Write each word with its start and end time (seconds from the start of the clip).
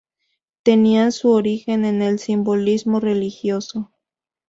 Tenían 0.63 1.11
su 1.11 1.29
origen 1.29 1.85
en 1.85 2.01
el 2.01 2.17
simbolismo 2.17 2.99
religioso. 2.99 3.91